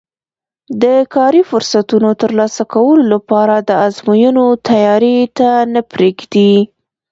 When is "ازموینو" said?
3.87-4.45